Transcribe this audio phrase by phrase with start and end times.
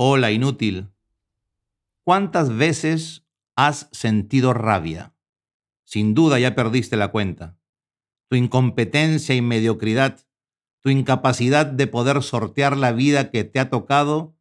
[0.00, 0.90] Hola, inútil.
[2.04, 5.14] ¿Cuántas veces has sentido rabia?
[5.84, 7.58] Sin duda ya perdiste la cuenta.
[8.28, 10.20] Tu incompetencia y mediocridad,
[10.80, 14.36] tu incapacidad de poder sortear la vida que te ha tocado,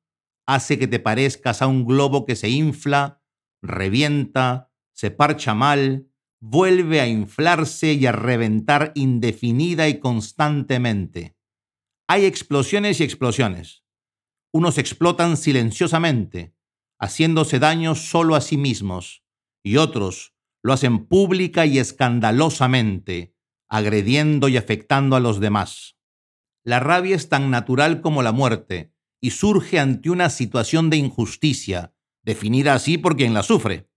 [0.46, 3.22] hace que te parezcas a un globo que se infla,
[3.62, 6.08] revienta, se parcha mal,
[6.40, 11.37] vuelve a inflarse y a reventar indefinida y constantemente.
[12.10, 13.84] Hay explosiones y explosiones.
[14.54, 16.56] Unos explotan silenciosamente,
[16.98, 19.26] haciéndose daño solo a sí mismos,
[19.62, 23.36] y otros lo hacen pública y escandalosamente,
[23.68, 25.98] agrediendo y afectando a los demás.
[26.64, 31.94] La rabia es tan natural como la muerte y surge ante una situación de injusticia,
[32.24, 33.90] definida así por quien la sufre.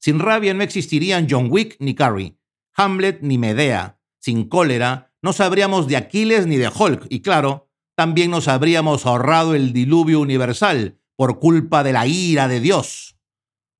[0.00, 2.36] Sin rabia no existirían John Wick ni Carrie,
[2.74, 4.00] Hamlet ni Medea.
[4.18, 7.06] Sin cólera no sabríamos de Aquiles ni de Hulk.
[7.08, 12.60] Y claro, también nos habríamos ahorrado el diluvio universal por culpa de la ira de
[12.60, 13.16] Dios.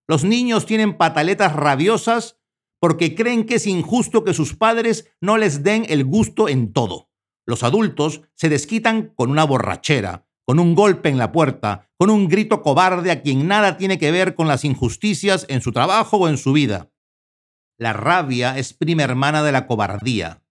[0.07, 2.39] Los niños tienen pataletas rabiosas
[2.81, 7.11] porque creen que es injusto que sus padres no les den el gusto en todo.
[7.47, 12.29] Los adultos se desquitan con una borrachera, con un golpe en la puerta, con un
[12.29, 16.29] grito cobarde a quien nada tiene que ver con las injusticias en su trabajo o
[16.29, 16.91] en su vida.
[17.79, 20.42] La rabia es prima hermana de la cobardía.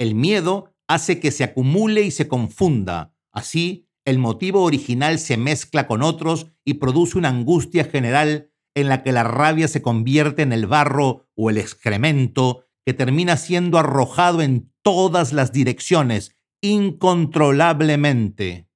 [0.00, 3.14] El miedo hace que se acumule y se confunda.
[3.32, 9.02] Así, el motivo original se mezcla con otros y produce una angustia general en la
[9.02, 14.40] que la rabia se convierte en el barro o el excremento que termina siendo arrojado
[14.40, 18.70] en todas las direcciones incontrolablemente.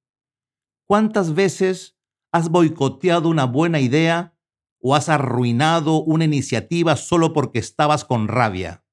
[0.86, 1.96] ¿Cuántas veces
[2.32, 4.36] has boicoteado una buena idea
[4.78, 8.83] o has arruinado una iniciativa solo porque estabas con rabia?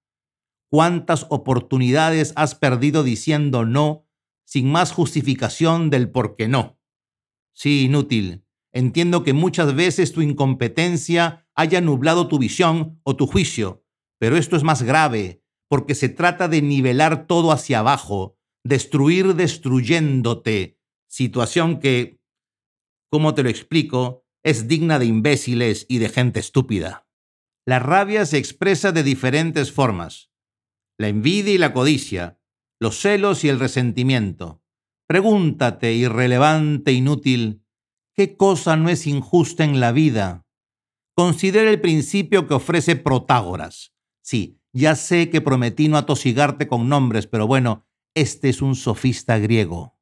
[0.72, 4.08] ¿Cuántas oportunidades has perdido diciendo no
[4.46, 6.80] sin más justificación del por qué no?
[7.54, 8.46] Sí, inútil.
[8.72, 13.84] Entiendo que muchas veces tu incompetencia haya nublado tu visión o tu juicio,
[14.18, 20.80] pero esto es más grave, porque se trata de nivelar todo hacia abajo, destruir destruyéndote,
[21.10, 22.22] situación que,
[23.10, 27.10] ¿cómo te lo explico?, es digna de imbéciles y de gente estúpida.
[27.68, 30.31] La rabia se expresa de diferentes formas.
[31.01, 32.38] La envidia y la codicia,
[32.79, 34.62] los celos y el resentimiento.
[35.07, 37.66] Pregúntate, irrelevante, inútil,
[38.16, 40.45] ¿qué cosa no es injusta en la vida?
[41.16, 43.95] Considera el principio que ofrece Protágoras.
[44.22, 49.39] Sí, ya sé que prometí no atosigarte con nombres, pero bueno, este es un sofista
[49.39, 49.97] griego.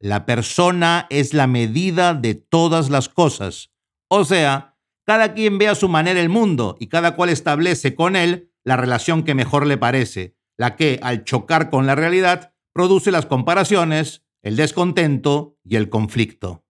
[0.00, 3.74] La persona es la medida de todas las cosas.
[4.08, 8.16] O sea, cada quien ve a su manera el mundo y cada cual establece con
[8.16, 13.10] él la relación que mejor le parece, la que, al chocar con la realidad, produce
[13.10, 16.66] las comparaciones, el descontento y el conflicto.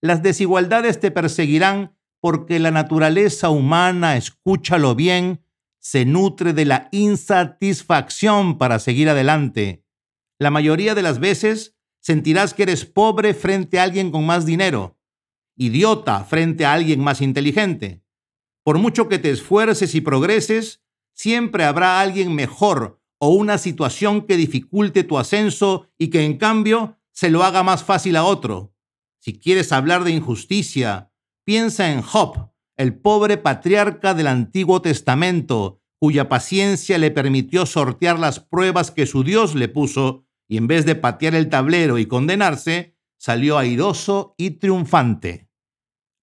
[0.00, 5.44] Las desigualdades te perseguirán porque la naturaleza humana, escúchalo bien,
[5.80, 9.84] se nutre de la insatisfacción para seguir adelante.
[10.38, 14.96] La mayoría de las veces sentirás que eres pobre frente a alguien con más dinero,
[15.56, 18.04] idiota frente a alguien más inteligente.
[18.62, 20.81] Por mucho que te esfuerces y progreses,
[21.14, 26.98] siempre habrá alguien mejor o una situación que dificulte tu ascenso y que en cambio
[27.12, 28.74] se lo haga más fácil a otro.
[29.20, 31.12] Si quieres hablar de injusticia,
[31.44, 38.40] piensa en Job, el pobre patriarca del Antiguo Testamento, cuya paciencia le permitió sortear las
[38.40, 42.96] pruebas que su Dios le puso y en vez de patear el tablero y condenarse,
[43.16, 45.48] salió airoso y triunfante.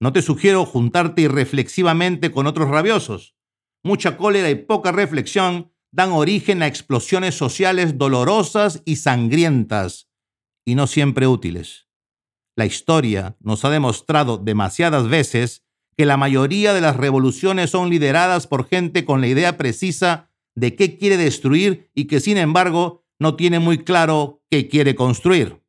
[0.01, 3.38] No te sugiero juntarte irreflexivamente con otros rabiosos.
[3.84, 10.09] Mucha cólera y poca reflexión dan origen a explosiones sociales dolorosas y sangrientas,
[10.66, 11.88] y no siempre útiles.
[12.56, 18.47] La historia nos ha demostrado demasiadas veces que la mayoría de las revoluciones son lideradas
[18.47, 23.35] por gente con la idea precisa de qué quiere destruir y que sin embargo no
[23.35, 25.62] tiene muy claro qué quiere construir.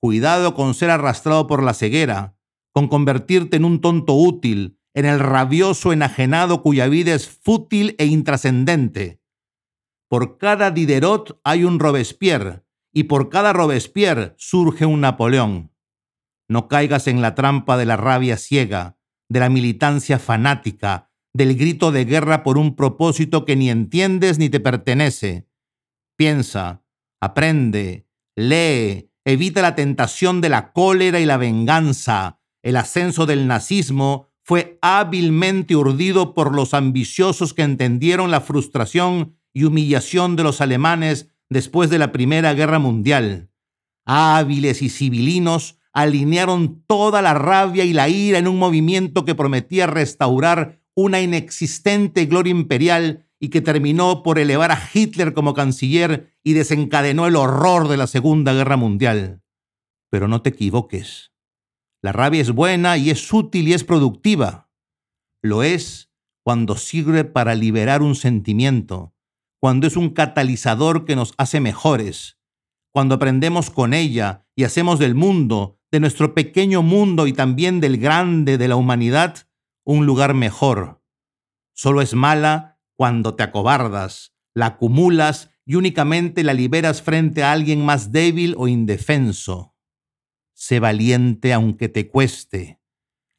[0.00, 2.36] Cuidado con ser arrastrado por la ceguera,
[2.72, 8.06] con convertirte en un tonto útil, en el rabioso enajenado cuya vida es fútil e
[8.06, 9.20] intrascendente.
[10.08, 12.64] Por cada Diderot hay un Robespierre,
[12.94, 15.70] y por cada Robespierre surge un Napoleón.
[16.48, 18.96] No caigas en la trampa de la rabia ciega,
[19.28, 24.48] de la militancia fanática, del grito de guerra por un propósito que ni entiendes ni
[24.48, 25.46] te pertenece.
[26.16, 26.82] Piensa,
[27.20, 32.40] aprende, lee, evita la tentación de la cólera y la venganza.
[32.62, 39.64] El ascenso del nazismo fue hábilmente urdido por los ambiciosos que entendieron la frustración y
[39.64, 43.50] humillación de los alemanes después de la Primera Guerra Mundial.
[44.04, 49.88] hábiles y civilinos alinearon toda la rabia y la ira en un movimiento que prometía
[49.88, 56.52] restaurar una inexistente gloria imperial y que terminó por elevar a Hitler como canciller y
[56.52, 59.42] desencadenó el horror de la Segunda Guerra Mundial.
[60.08, 61.32] Pero no te equivoques.
[62.02, 64.70] La rabia es buena y es útil y es productiva.
[65.42, 66.10] Lo es
[66.44, 69.14] cuando sirve para liberar un sentimiento,
[69.60, 72.38] cuando es un catalizador que nos hace mejores,
[72.92, 77.98] cuando aprendemos con ella y hacemos del mundo, de nuestro pequeño mundo y también del
[77.98, 79.48] grande de la humanidad,
[79.84, 81.02] un lugar mejor.
[81.74, 87.84] Solo es mala cuando te acobardas, la acumulas y únicamente la liberas frente a alguien
[87.84, 89.75] más débil o indefenso.
[90.56, 92.80] Sé valiente aunque te cueste.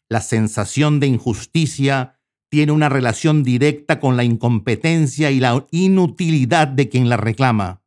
[0.07, 6.89] La sensación de injusticia tiene una relación directa con la incompetencia y la inutilidad de
[6.89, 7.81] quien la reclama.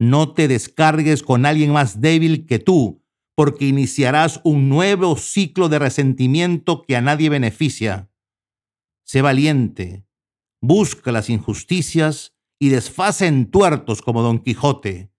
[0.00, 3.04] No te descargues con alguien más débil que tú,
[3.36, 8.10] porque iniciarás un nuevo ciclo de resentimiento que a nadie beneficia.
[9.04, 10.06] Sé valiente,
[10.62, 15.12] busca las injusticias y desfase en tuertos como Don Quijote.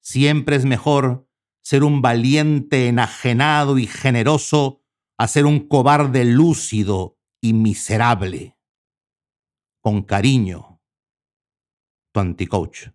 [0.00, 1.29] Siempre es mejor
[1.70, 4.82] ser un valiente enajenado y generoso
[5.16, 8.58] a ser un cobarde lúcido y miserable.
[9.80, 10.80] Con cariño,
[12.12, 12.88] tu anticoach.